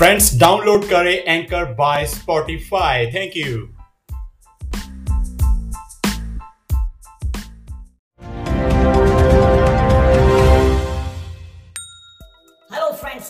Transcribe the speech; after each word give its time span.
Friends 0.00 0.28
download 0.40 0.84
करें 0.84 1.14
anchor 1.14 1.64
by 1.74 2.06
Spotify 2.06 3.06
thank 3.06 3.36
you 3.36 3.58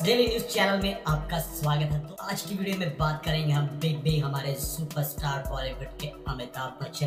daily 0.05 0.27
news 0.27 0.45
channel 0.45 0.81
में 0.83 1.03
आपका 1.07 1.39
स्वागत 1.39 1.93
है। 1.93 1.99
तो 2.01 2.15
आज 2.23 2.43
की 2.43 2.55
वीडियो 2.55 2.77
में 2.79 2.97
बात 2.99 3.23
करेंगे 3.25 3.53
हम 3.53 3.67
बिग 3.81 3.97
बी 4.03 4.19
हमारे 4.19 4.55
सुपरस्टार 4.61 5.43
बॉलीवुड 5.49 5.99
के 6.01 6.07
अमिताभ 6.29 6.79
बच्चन 6.83 7.07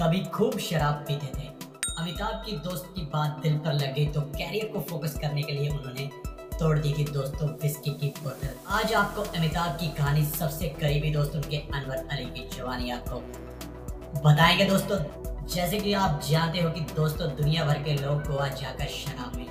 कभी 0.00 0.24
खूब 0.34 0.58
शराब 0.60 1.04
पीते 1.08 1.26
थे। 1.38 1.46
अमिताभ 1.98 2.42
की 2.46 2.56
दोस्त 2.58 2.92
की 2.96 3.02
बात 3.12 3.40
दिल 3.42 3.58
पर 3.58 3.72
लग 3.72 3.94
गई 3.94 4.06
तो 4.06 4.20
कैरियर 4.20 4.72
को 4.72 4.80
फोकस 4.90 5.18
करने 5.22 5.42
के 5.42 5.52
लिए 5.52 5.68
उन्होंने 5.68 6.10
तोड़ 6.58 6.78
दी 6.78 6.92
थी 6.92 7.04
दोस्तों 7.04 7.48
विस्की 7.62 7.90
की 7.90 8.08
बोतल। 8.22 8.54
आज 8.70 8.92
आपको 8.94 9.22
अमिताभ 9.38 9.76
की 9.80 9.86
कहानी 9.88 10.24
सबसे 10.24 10.68
करीबी 10.80 11.10
दोस्त 11.10 11.34
उनके 11.36 11.56
अनवर 11.56 11.96
अली 12.12 12.24
की 12.26 12.48
जवानी 12.56 12.90
आपको 12.90 13.16
बताएँगे 14.20 14.64
दोस्तों। 14.64 14.98
जैसे 15.46 15.78
कि 15.78 15.92
आप 15.94 16.20
जानते 16.28 16.60
हो 16.60 16.70
कि 16.70 16.80
दोस्तों 16.94 17.28
दुनिया 17.36 17.64
भर 17.64 17.82
के 17.82 17.94
लोग 17.94 18.22
गोवा 18.22 18.46
जाकर 18.50 18.86
शराब 18.86 19.36
में 19.36 19.46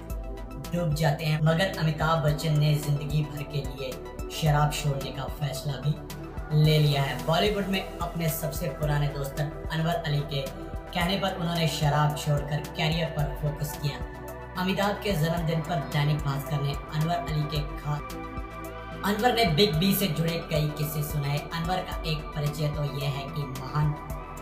डूब 0.74 0.94
जाते 0.94 1.26
हैं, 1.26 1.40
मगर 1.44 1.78
अमिताभ 1.80 2.26
बच्चन 2.26 2.60
ने 2.60 2.74
ज़िंदगी 2.76 3.22
भर 3.24 3.44
के 3.44 3.58
लिए 3.60 3.92
शराब 4.32 4.72
छोड़ने 4.74 5.12
का 5.12 5.26
फैसला 5.42 5.74
भी 5.82 6.64
ले 6.64 6.78
लिया 6.80 7.02
है। 7.02 7.26
बॉलीवुड 7.26 7.68
में 7.68 7.98
अपने 8.00 8.30
सबसे 8.30 8.68
पुराने 8.80 9.08
दोस्त 9.10 9.40
अनवर 9.40 9.94
अली 9.94 10.20
के 10.34 10.42
कहने 10.42 11.20
पर 11.20 11.36
उन्होंने 11.36 11.68
शराब 11.68 12.16
छोड़कर 12.18 12.64
कैरियर 12.78 13.08
पर 13.10 13.38
फोकस 13.42 13.78
किया। 13.82 13.98
अमिताभ 14.58 14.96
के 15.04 15.12
जन्मदिन 15.14 15.62
पर 15.62 15.80
दैनिक 15.94 16.18
भास्कर 16.18 16.62
ने 16.62 16.74
अनवर 16.74 17.16
अली 17.16 17.44
के 17.52 17.60
खा 17.78 17.94
अनवर 19.06 19.34
ने 19.36 19.46
बिग 19.56 19.76
बी 19.76 19.94
से 19.96 20.08
जुड़े 20.10 20.38
कई 20.50 20.68
किस्से 20.78 21.02
सुनाए। 21.04 21.38
अनवर 21.38 21.78
का 21.80 22.02
एक 22.02 22.18
परिचय 22.36 22.68
तो 22.68 22.84
यह 23.00 23.10
है 23.10 23.24
कि 23.30 23.44
महान 23.60 23.92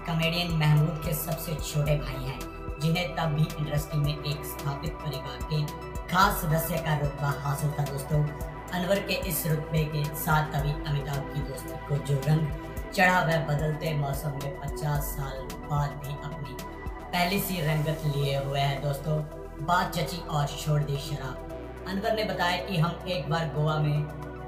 कॉमेडियन 0.08 0.52
महमूद 0.58 1.02
के 1.06 1.14
सबसे 1.16 1.56
छोटे 1.56 1.96
भाई 1.98 2.24
हैं, 2.24 2.40
जिन्हें 2.82 3.16
तब 3.16 3.34
भी 3.36 3.48
इंडस्ट्री 3.56 4.00
में 4.00 4.14
एक 4.14 4.46
स्थापित 4.46 4.94
परिवार 4.96 5.48
के 5.52 5.64
खास 6.08 6.42
सदस्य 6.42 6.78
का 6.78 6.98
रुतबा 7.00 7.30
हासिल 7.42 7.72
था। 7.72 7.84
दोस्तों, 7.86 8.24
अनवर 8.72 9.00
के 9.00 9.14
इस 9.30 9.46
रुतबे 9.48 9.84
के 9.86 10.04
साथ 10.18 10.54
तभी 10.54 10.72
अमिताभ 10.86 11.34
की 11.34 11.42
दोस्ती 11.42 11.86
को 11.88 11.98
जो 12.06 12.22
रंग 12.28 12.48
चढ़ा, 12.94 13.20
वह 13.22 13.46
बदलते 13.48 13.94
मौसम 13.98 14.40
में 14.44 14.60
50 14.62 15.16
साल 15.16 15.38
बाद 15.70 16.00
भी 16.06 16.14
अपनी 16.24 16.58
पहली 17.04 17.40
सी 17.40 17.62
रंगत 17.62 18.02
लिए 18.08 18.38
हुए 18.38 18.60
है। 18.60 18.82
दोस्तों 18.82 19.22
बात 19.60 19.96
जची 19.96 20.18
और 20.18 20.48
छोड़ 20.48 20.82
दी 20.82 20.98
शराब। 20.98 21.48
अनवर 21.88 22.14
ने 22.14 22.24
बताया 22.24 22.58
कि 22.66 22.78
हम 22.78 23.04
एक 23.08 23.30
बार 23.30 23.46
गोवा 23.46 23.78
में 23.78 24.00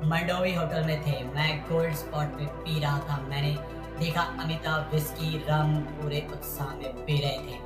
मंडोवी 0.10 0.54
होटल 0.54 0.84
में 0.84 1.02
थे। 1.08 1.24
मैं 1.24 1.62
गोल्ड 1.62 1.96
स्पॉट 1.96 2.28
पे 2.28 2.46
पी 2.46 2.80
रहा 2.80 3.00
था। 3.00 3.18
मैंने 3.18 3.58
देखा 4.00 4.22
अमिताभ 4.22 4.90
विस्की, 4.94 5.46
रम 5.50 5.76
पूरे 5.80 6.28
उत्साह 6.32 6.68
में 6.68 7.06
पी 7.06 7.22
रहे 7.22 7.38
थे। 7.38 7.58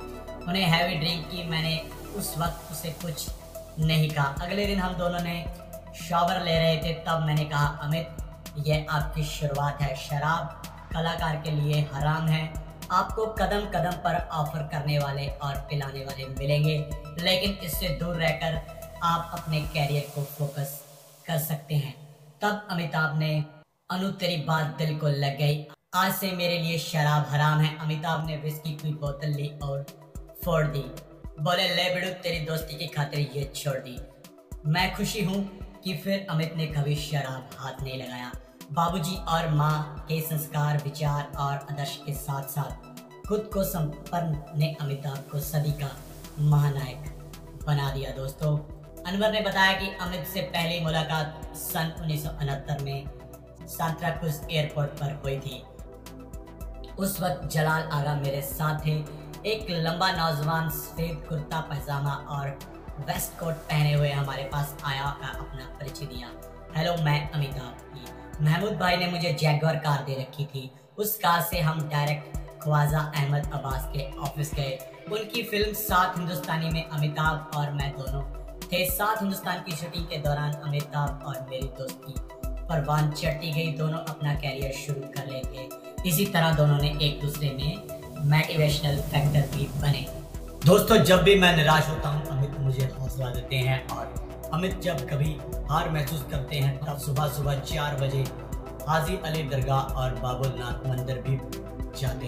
उन्हें 0.48 0.64
हैवी 0.64 0.94
ड्रिंक 0.94 1.26
की 1.26 1.48
मैंने 1.48 1.90
उस 2.16 2.38
वक्त 2.38 2.72
उसे 2.72 2.90
कुछ 2.90 3.26
नहीं 3.78 4.10
कहा। 4.10 4.34
अगले 4.42 4.66
दिन 4.66 4.78
हम 4.78 4.94
दोनों 4.94 5.20
ने 5.20 5.46
शॉवर 6.08 6.40
ले 6.40 6.58
रहे 6.58 6.76
थे। 6.76 6.94
तब 6.94 7.22
मैंने 7.26 7.44
कहा, 7.44 7.66
अमित 7.66 8.08
यह 8.66 8.86
आपकी 8.90 9.24
शुरुआत 9.24 9.82
है। 9.82 9.96
शराब 9.96 10.62
कलाकार 10.92 11.36
के 11.36 11.50
लिए 11.50 11.88
हराम 11.94 12.26
है। 12.26 12.67
आपको 12.90 13.26
कदम 13.26 13.60
कदम 13.60 13.92
पर 13.92 14.28
ऑफ़र 14.28 14.62
करने 14.62 14.98
वाले 14.98 15.28
और 15.28 15.54
पिलाने 15.56 16.04
वाले 16.04 16.24
मिलेंगे। 16.26 16.90
लेकिन 17.18 17.50
इससे 17.52 17.88
दूर 17.88 18.16
रहकर 18.16 18.78
आप 19.02 19.30
अपने 19.32 19.60
कैरियर 19.60 20.12
को 20.14 20.24
फोकस 20.24 20.84
कर 21.26 21.38
सकते 21.38 21.74
हैं। 21.74 22.08
तब 22.40 22.68
अमिताभ 22.70 23.18
ने, 23.18 23.44
अनु, 23.90 24.10
तेरी 24.10 24.36
बात 24.36 24.66
दिल 24.66 24.98
को 24.98 25.08
लग 25.08 25.38
गई। 25.38 25.66
आज 25.94 26.14
से 26.14 26.32
मेरे 26.32 26.58
लिए 26.58 26.78
शराब 26.78 27.26
हराम 27.28 27.60
है। 27.60 27.78
अमिताभ 27.78 28.26
ने 28.26 28.36
विस्की 28.36 28.72
की 28.72 28.94
बोतल 28.94 29.28
ली 29.28 29.48
और 29.62 29.86
फोड़ 30.44 30.66
दी। 30.66 30.84
बोले, 31.40 31.68
ले 31.68 31.94
बिड़ू, 31.94 32.10
तेरी 32.10 32.40
दोस्ती 32.40 32.74
की 32.74 32.86
खातिर 32.86 33.20
ये 33.20 33.52
छोड़ 33.56 33.78
दी। 33.78 33.98
मैं 34.66 34.96
खुशी 34.96 35.24
हूँ 35.24 35.58
कि 35.84 35.96
फिर 35.96 36.26
अमित 36.30 36.54
ने 36.56 36.66
कभी 36.66 36.96
शराब 36.96 37.50
हाथ 37.56 37.82
नहीं 37.82 38.02
लगाया। 38.02 38.32
बाबूजी 38.72 39.16
और 39.16 39.48
माँ 39.48 40.04
के 40.08 40.20
संस्कार, 40.20 40.76
विचार 40.84 41.32
और 41.36 41.52
आदर्श 41.70 41.96
के 42.06 42.12
साथ 42.12 42.42
साथ 42.42 43.26
खुद 43.28 43.50
को 43.52 43.62
संपन्न 43.64 44.58
ने 44.58 44.76
अमिताभ 44.80 45.18
को 45.32 45.38
सदी 45.40 45.72
का 45.72 45.88
महानायक 46.40 46.98
बना 47.66 47.90
दिया। 47.90 48.10
दोस्तों, 48.10 48.56
अनवर 49.02 49.32
ने 49.32 49.40
बताया 49.40 49.72
कि 49.72 49.88
अमित 50.00 50.26
से 50.26 50.40
पहली 50.40 50.80
मुलाकात 50.80 51.56
सन 51.56 51.92
उन्नीस 52.00 52.26
में 52.82 53.08
सांत्राकुज 53.68 54.40
एयरपोर्ट 54.50 54.90
पर 54.90 55.14
हुई 55.14 55.38
थी। 55.38 55.62
उस 56.98 57.20
वक्त 57.20 57.48
जलाल 57.48 57.82
आगा 57.82 58.14
मेरे 58.14 58.42
साथ 58.42 58.86
थे। 58.86 58.96
एक 59.46 59.66
लंबा, 59.70 60.10
नौजवान, 60.12 60.68
सफ़ेद 60.70 61.26
कुर्ता, 61.28 61.60
पैजामा 61.60 62.12
और 62.12 62.48
वेस्ट 63.00 63.38
कोट 63.40 63.54
पहने 63.54 63.92
हुए 63.92 64.10
हमारे 64.10 64.44
पास 64.44 64.76
आया 64.84 65.04
और 65.04 65.36
अपना 65.38 65.76
परिचय 65.80 66.06
दिया। 66.06 66.28
हेलो 66.76 66.94
मैं 67.04 67.30
अमिताभ 67.30 68.42
महमूद 68.44 68.72
भाई 68.78 68.96
ने 68.96 69.06
मुझे 69.06 69.32
जैगवर 69.32 69.76
कार 69.84 70.02
दे 70.04 70.14
रखी 70.14 70.44
थी 70.44 70.70
उस 70.98 71.16
कार 71.18 71.40
से 71.42 71.60
हम 71.60 71.80
डायरेक्ट 71.88 72.36
ख्वाजा 72.62 72.98
अहमद 72.98 73.50
अब्बास 73.52 73.88
के 73.92 74.04
ऑफ़िस 74.18 74.52
गए 74.54 74.78
उनकी 75.12 75.42
फ़िल्म 75.42 75.72
सात 75.72 76.18
हिंदुस्तानी 76.18 76.70
में 76.70 76.84
अमिताभ 76.84 77.56
और 77.56 77.72
मैं 77.72 77.90
दोनों 77.92 78.22
थे 78.62 78.84
सात 78.90 79.22
हिंदुस्तान 79.22 79.62
की 79.62 79.76
शूटिंग 79.76 80.04
के 80.06 80.18
दौरान 80.18 80.52
अमिताभ 80.52 81.26
और 81.26 81.40
मेरी 81.50 81.68
दोस्ती 81.78 82.14
परवान 82.68 83.10
चढ़ती 83.12 83.52
गई 83.52 83.72
दोनों 83.72 83.98
अपना 84.06 84.34
कैरियर 84.34 84.72
शुरू 84.76 85.08
कर 85.16 85.28
रहे 85.28 86.08
इसी 86.10 86.26
तरह 86.26 86.54
दोनों 86.56 86.78
ने 86.78 86.96
एक 87.02 87.20
दूसरे 87.20 87.50
में 87.50 88.26
मोटिवेशनल 88.26 89.00
फैक्टर 89.02 89.56
भी 89.56 89.68
बने 89.80 90.06
दोस्तों, 90.66 90.96
जब 90.98 91.22
भी 91.22 91.34
मैं 91.40 91.56
निराश 91.56 91.88
होता 91.88 92.08
हूँ, 92.08 92.24
अमित 92.28 92.58
मुझे 92.60 92.90
हौसला 93.00 93.30
देते 93.30 93.56
हैं 93.56 93.86
और 93.88 94.27
अमित 94.54 94.78
जब 94.80 95.08
कभी 95.08 95.36
हार 95.70 95.88
महसूस 95.90 96.24
करते 96.30 96.56
हैं, 96.56 96.78
तब 96.78 96.98
सुबह 96.98 97.26
सुबह 97.28 97.58
चार 97.62 97.96
बजे 97.96 98.24
हाजी 98.88 99.16
अली 99.26 99.42
दरगाह 99.48 99.98
और 100.00 100.14
बाबुलनाथ 100.20 100.86
मंदिर 100.88 101.18
भी 101.22 101.36
जाते 102.00 102.26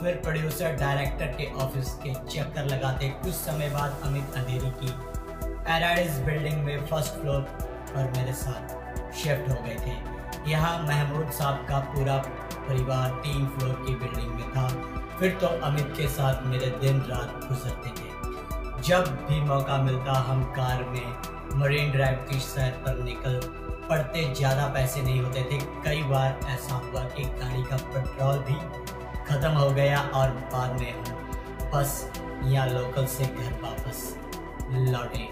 फिर 0.00 0.20
प्रोड्यूसर 0.24 0.76
डायरेक्टर 0.76 1.26
के 1.32 1.50
ऑफ़िस 1.62 1.92
के 2.02 2.14
चक्कर 2.26 2.64
लगाते 2.66 3.08
कुछ 3.22 3.34
समय 3.34 3.70
बाद 3.70 4.00
अमित 4.04 4.36
अंधेरी 4.36 4.70
की 4.80 4.92
पैराडाइज 5.44 6.18
बिल्डिंग 6.26 6.62
में 6.64 6.86
फ़र्स्ट 6.86 7.20
फ्लोर 7.20 7.40
पर 7.90 8.12
मेरे 8.16 8.32
साथ 8.34 9.12
शिफ्ट 9.14 9.50
हो 9.50 9.62
गए 9.64 9.76
थे। 9.86 10.50
यहाँ 10.50 10.78
महमूद 10.82 11.30
साहब 11.30 11.66
का 11.68 11.78
पूरा 11.92 12.16
परिवार 12.68 13.10
तीन 13.24 13.46
फ्लोर 13.48 13.74
की 13.86 13.94
बिल्डिंग 13.96 14.34
में 14.34 14.50
था। 14.50 14.68
फिर 15.18 15.38
तो 15.40 15.46
अमित 15.66 15.92
के 15.96 16.08
साथ 16.08 16.46
मेरे 16.46 16.70
दिन 16.80 17.00
रात 17.02 17.40
गुजरते 17.48 17.90
थे। 18.00 18.07
जब 18.88 19.08
भी 19.28 19.40
मौका 19.40 19.76
मिलता, 19.78 20.12
हम 20.18 20.42
कार 20.56 20.84
में 20.84 21.58
मरीन 21.60 21.90
ड्राइव 21.92 22.18
की 22.30 22.38
सैर 22.40 22.70
पर 22.84 23.02
निकल 23.04 23.40
पड़ते। 23.88 24.22
ज़्यादा 24.34 24.66
पैसे 24.74 25.02
नहीं 25.02 25.20
होते 25.20 25.42
थे। 25.42 25.58
कई 25.84 26.02
बार 26.02 26.40
ऐसा 26.50 26.74
हुआ 26.76 27.02
कि 27.08 27.24
गाड़ी 27.40 27.62
का 27.62 27.76
पेट्रोल 27.92 28.38
भी 28.38 28.56
ख़त्म 29.26 29.50
हो 29.50 29.70
गया 29.70 30.00
और 30.14 30.30
बाद 30.52 30.80
में 30.80 30.92
हम 30.92 31.70
बस 31.74 32.10
या 32.44 32.64
लोकल 32.64 33.06
से 33.08 33.24
घर 33.24 33.52
वापस 33.62 34.02
लौटे। 34.72 35.28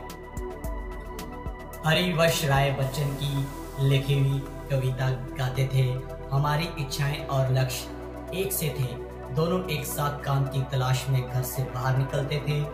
हरिवश 1.87 2.45
राय 2.45 2.71
बच्चन 2.73 3.19
की 3.23 3.89
लिखी 3.89 4.19
हुई 4.19 4.39
कविता 4.71 5.11
गाते 5.39 5.69
थे। 5.75 5.91
हमारी 6.33 6.69
इच्छाएँ 6.79 7.27
और 7.27 7.53
लक्ष्य 7.53 8.39
एक 8.39 8.53
से 8.53 8.75
थे। 8.81 8.95
दोनों 9.35 9.69
एक 9.71 9.85
साथ 9.87 10.25
काम 10.25 10.47
की 10.47 10.63
तलाश 10.73 11.07
में 11.09 11.23
घर 11.23 11.43
से 11.43 11.63
बाहर 11.75 11.97
निकलते 11.99 12.43
थे। 12.49 12.65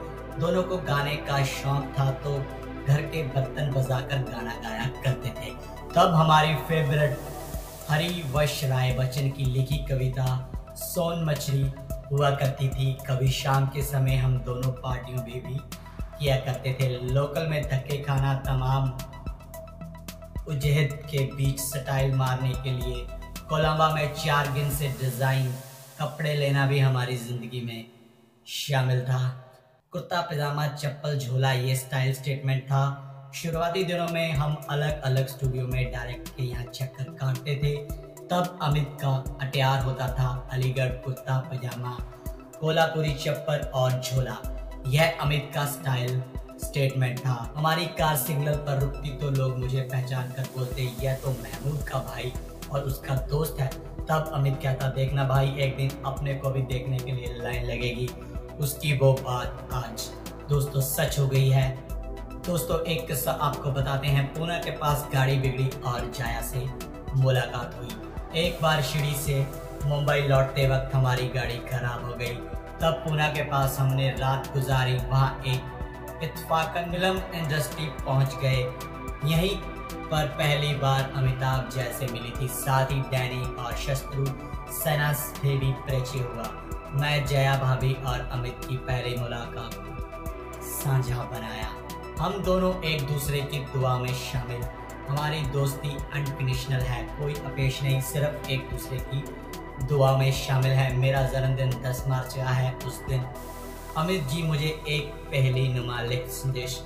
दोनों 0.40 0.62
को 0.62 0.76
गाने 0.84 1.16
का 1.18 1.44
शौक 1.46 1.92
था 1.98 2.10
तो 2.22 2.38
घर 2.86 3.00
के 3.04 3.22
बर्तन 3.24 3.70
बजाकर 3.72 4.22
गाना 4.30 4.54
गाया 4.62 4.86
करते 5.04 5.28
थे। 5.30 5.50
तब 5.94 6.14
हमारी 6.14 6.54
फेवरेट 6.68 7.18
हरी 7.88 8.22
वश 8.32 8.62
राय 8.64 8.92
बच्चन 8.94 9.30
की 9.30 9.44
लिखी 9.46 9.76
कविता, 9.86 10.26
सोन 10.76 11.24
मछली, 11.24 11.62
हुआ 12.12 12.30
करती 12.32 12.68
थी। 12.68 12.92
कभी 13.06 13.30
शाम 13.32 13.66
के 13.66 13.82
समय 13.82 14.16
हम 14.16 14.38
दोनों 14.40 14.72
पार्टियों 14.78 15.18
में 15.18 15.46
भी 15.46 15.58
किया 16.18 16.36
करते 16.40 16.76
थे। 16.80 16.88
लोकल 17.08 17.46
में 17.48 17.62
धक्के 17.62 17.98
खाना 18.02 18.34
तमाम 18.46 18.92
उजहद 20.48 20.98
के 21.10 21.24
बीच 21.34 21.60
स्टाइल 21.60 22.14
मारने 22.14 22.52
के 22.54 22.70
लिए, 22.72 23.06
कोलंबा 23.48 23.88
में 23.94 24.14
चार 24.14 24.52
गिन 24.52 24.70
से 24.70 24.88
डिज़ाइन, 25.00 25.52
कपड़े 26.00 26.34
लेना 26.34 26.66
भी 26.66 26.78
हमारी 26.80 27.16
ज़िंदगी 27.18 27.60
में 27.60 27.84
शामिल 28.46 29.00
था। 29.04 29.22
कुर्ता 29.92 30.20
पजामा, 30.20 30.66
चप्पल, 30.66 31.18
झोला, 31.18 31.50
ये 31.52 31.74
स्टाइल 31.76 32.12
स्टेटमेंट 32.14 32.62
था। 32.64 33.32
शुरुआती 33.34 33.82
दिनों 33.84 34.06
में 34.08 34.32
हम 34.32 34.56
अलग 34.70 35.02
अलग 35.02 35.26
स्टूडियो 35.26 35.66
में 35.66 35.92
डायरेक्ट 35.92 36.28
के 36.28 36.42
यहाँ 36.42 36.64
चक्कर 36.64 37.10
काटते 37.20 37.56
थे। 37.62 37.74
तब 38.30 38.58
अमित 38.62 38.96
का 39.02 39.12
अटियार 39.42 39.82
होता 39.82 40.06
था, 40.14 40.30
अलीगढ़ 40.52 40.88
कुर्ता 41.04 41.38
पजामा 41.50 41.96
कोलापुरी 42.60 43.12
चप्पल 43.14 43.68
और 43.74 44.00
झोला। 44.00 44.36
यह 44.86 45.18
अमित 45.20 45.50
का 45.54 45.66
स्टाइल 45.66 46.22
स्टेटमेंट 46.64 47.18
था। 47.18 47.52
हमारी 47.56 47.86
कार 47.98 48.16
सिग्नल 48.16 48.56
पर 48.66 48.80
रुकती 48.80 49.16
तो 49.18 49.30
लोग 49.30 49.58
मुझे 49.58 49.80
पहचान 49.82 50.32
कर 50.32 50.48
बोलते, 50.56 50.90
यह 51.02 51.14
तो 51.14 51.30
महमूद 51.32 51.88
का 51.88 51.98
भाई 52.00 52.32
और 52.70 52.80
उसका 52.82 53.14
दोस्त 53.28 53.60
है। 53.60 53.70
तब 54.00 54.30
अमित 54.34 54.58
कहता, 54.62 54.88
देखना 54.90 55.28
भाई, 55.28 55.56
एक 55.58 55.76
दिन 55.76 55.90
अपने 56.06 56.34
को 56.34 56.50
भी 56.50 56.62
देखने 56.68 56.98
के 56.98 57.12
लिए 57.12 57.38
लाइन 57.38 57.64
लगेगी। 57.64 58.10
उसकी 58.60 58.98
वो 58.98 59.12
बात 59.12 59.68
आज 59.72 60.10
दोस्तों 60.48 60.80
सच 60.80 61.18
हो 61.18 61.26
गई 61.26 61.48
है। 61.48 61.78
दोस्तों, 62.46 62.80
एक 62.80 63.06
किस्सा 63.06 63.32
आपको 63.32 63.70
बताते 63.70 64.08
हैं। 64.08 64.34
पूना 64.34 64.58
के 64.58 64.70
पास 64.70 65.08
गाड़ी 65.14 65.38
बिगड़ी 65.38 65.70
और 65.86 66.12
जाया 66.18 66.40
से 66.40 66.66
मुलाकात 67.16 67.74
हुई। 67.78 68.42
एक 68.44 68.58
बार 68.62 68.82
शिड़ी 68.82 69.14
से 69.14 69.46
मुंबई 69.84 70.20
लौटते 70.20 70.68
वक्त 70.68 70.94
हमारी 70.94 71.28
गाड़ी 71.28 71.58
खराब 71.58 72.04
हो 72.04 72.12
गई। 72.12 72.34
तब 72.80 73.02
पूना 73.06 73.28
के 73.28 73.42
पास 73.42 73.78
हमने 73.80 74.10
रात 74.10 74.52
गुजारी। 74.54 74.96
वहाँ 74.96 75.42
एक 75.46 76.20
इतफाकन 76.22 76.90
फ़िल्म 76.90 77.22
इंडस्ट्री 77.34 77.86
पहुँच 77.86 78.34
गए। 78.34 78.72
यहीं 79.24 79.56
पर 80.06 80.26
पहली 80.26 80.74
बार 80.74 81.12
अमिताभ 81.16 81.70
जैसे 81.70 82.06
मिली 82.06 82.32
थी। 82.40 82.48
साथ 82.48 82.86
ही 82.86 83.00
डैनी 83.00 83.54
और 83.54 83.72
शत्रु 83.72 84.26
सेना 84.72 85.12
से 85.12 85.56
भी 85.56 85.72
परिचय 85.72 86.18
हुआ। 86.18 86.61
मैं 86.92 87.26
जया 87.26 87.56
भाभी 87.56 87.92
और 88.06 88.20
अमित 88.32 88.64
की 88.68 88.76
पहली 88.76 89.16
मुलाकात 89.16 89.74
को 89.74 90.62
साझा 90.62 91.22
बनाया 91.22 91.68
हम 92.18 92.42
दोनों 92.42 92.72
एक 92.82 93.06
दूसरे 93.06 93.40
की 93.42 93.58
दुआ 93.72 93.96
में 93.98 94.12
शामिल। 94.14 94.62
हमारी 95.08 95.40
दोस्ती 95.42 95.88
अनकंडीशनल 95.88 96.80
है, 96.80 97.02
कोई 97.18 97.34
अपेश 97.34 97.82
नहीं, 97.82 98.00
सिर्फ़ 98.00 98.50
एक 98.50 98.68
दूसरे 98.70 98.98
की 98.98 99.24
दुआ 99.86 100.16
में 100.16 100.32
शामिल 100.32 100.70
है। 100.70 100.96
मेरा 100.96 101.22
जन्मदिन 101.22 101.70
10 101.82 102.04
मार्च 102.08 102.34
का 102.34 102.50
है, 102.50 102.74
उस 102.86 103.00
दिन 103.08 103.24
अमित 103.96 104.28
जी 104.28 104.42
मुझे 104.42 104.82
एक 104.88 105.12
पहली 105.26 105.68
नुमालिक 105.68 106.26
संदेश 106.30 106.80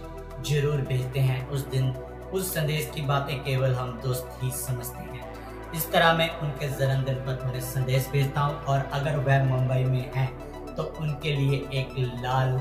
ज़रूर 0.51 0.81
भेजते 0.81 1.21
हैं। 1.21 1.49
उस 1.49 1.67
दिन, 1.67 1.91
उस 2.33 2.55
संदेश 2.55 2.91
की 2.95 3.03
बातें 3.03 3.39
केवल 3.45 3.75
हम 3.75 4.01
दोस्त 4.05 4.39
ही 4.43 4.51
समझते 4.51 4.99
हैं। 4.99 5.26
इस 5.75 5.91
तरह 5.93 6.13
मैं 6.13 6.31
उनके 6.39 6.69
जन्मदिन 6.69 7.15
पर 7.15 7.47
उन्हें 7.47 7.61
संदेश 7.61 8.09
भेजता 8.09 8.41
हूँ 8.41 8.65
और 8.65 8.91
अगर 8.93 9.17
वह 9.17 9.45
मुंबई 9.45 9.85
में 9.85 10.11
हैं 10.15 10.75
तो 10.75 10.83
उनके 11.01 11.35
लिए 11.37 11.57
एक 11.73 11.95
लाल 12.25 12.59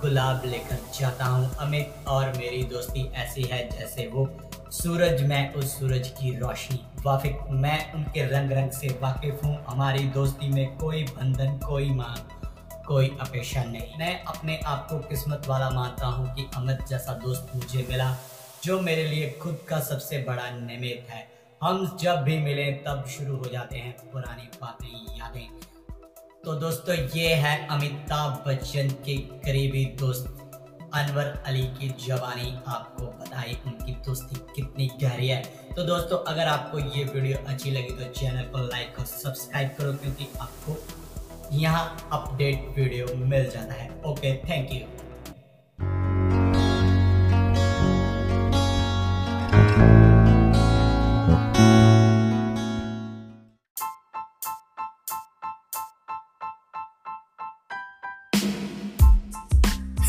गुलाब 0.00 0.42
लेकर 0.46 0.78
जाता 1.00 1.24
हूँ। 1.24 1.50
अमित 1.56 2.08
और 2.08 2.32
मेरी 2.36 2.62
दोस्ती 2.64 3.06
ऐसी 3.14 3.42
है 3.42 3.68
जैसे 3.70 4.06
वो। 4.06 4.28
सूरज, 4.72 5.22
मैं 5.22 5.52
उस 5.54 5.78
सूरज 5.78 6.08
की 6.08 6.34
रोशनी। 6.38 6.80
वाफिक, 7.04 7.38
मैं 7.50 7.92
उनके 7.92 8.24
रंग 8.26 8.52
रंग 8.52 8.70
से 8.70 8.88
वाकिफ 9.02 9.44
हूँ। 9.44 9.56
हमारी 9.68 10.04
दोस्ती 10.08 10.48
में 10.48 10.76
कोई 10.76 11.02
बंधन, 11.04 11.58
कोई 11.58 11.90
मांग, 11.90 12.46
कोई 12.86 13.16
अपेक्षा 13.20 13.64
नहीं। 13.64 13.98
मैं 13.98 14.24
अपने 14.24 14.60
आप 14.66 14.86
को 14.90 14.98
किस्मत 14.98 15.46
वाला 15.48 15.70
मानता 15.70 16.06
हूँ 16.06 16.34
कि 16.34 16.48
अमित 16.56 16.86
जैसा 16.88 17.12
दोस्त 17.14 17.52
मुझे 17.56 17.86
मिला, 17.90 18.16
जो 18.64 18.80
मेरे 18.80 19.04
लिए 19.04 19.30
खुद 19.42 19.58
का 19.68 19.80
सबसे 19.80 20.18
बड़ा 20.18 20.50
निमित 20.50 21.06
है। 21.10 21.26
हम 21.62 21.96
जब 22.00 22.16
भी 22.16 22.36
मिले 22.38 22.64
तब 22.84 23.04
शुरू 23.08 23.36
हो 23.36 23.44
जाते 23.44 23.78
हैं 23.78 23.92
पुरानी 24.12 24.48
बातें, 24.60 25.18
यादें। 25.18 25.48
तो 26.44 26.54
दोस्तों, 26.54 26.94
ये 27.16 27.34
है 27.34 27.68
अमिताभ 27.68 28.42
बच्चन 28.46 28.88
के 29.04 29.16
करीबी 29.44 29.84
दोस्त 30.00 30.38
अनवर 30.94 31.42
अली 31.46 31.62
की 31.76 31.88
जवानी। 32.06 32.50
आपको 32.68 33.04
बताई 33.04 33.56
उनकी 33.66 33.92
दोस्ती 34.06 34.36
कितनी 34.56 34.90
गहरी 35.02 35.28
है। 35.28 35.42
तो 35.76 35.84
दोस्तों, 35.84 36.18
अगर 36.32 36.46
आपको 36.46 36.78
ये 36.78 37.04
वीडियो 37.04 37.38
अच्छी 37.46 37.70
लगी 37.70 37.94
तो 37.94 38.10
चैनल 38.12 38.42
को 38.42 38.66
लाइक 38.66 38.98
और 38.98 39.04
सब्सक्राइब 39.04 39.74
करो 39.78 39.92
क्योंकि 39.92 40.28
आपको 40.40 40.76
यहाँ 41.56 42.08
अपडेट 42.12 42.74
वीडियो 42.76 43.14
मिल 43.16 43.50
जाता 43.50 43.74
है। 43.74 43.90
Okay, 44.06 44.36
thank 44.44 44.72
you. 44.72 44.80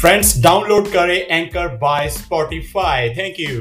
Friends 0.03 0.31
download 0.43 0.87
करें 0.93 1.15
anchor 1.15 1.67
by 1.81 2.09
Spotify 2.09 3.09
thank 3.17 3.39
you 3.39 3.59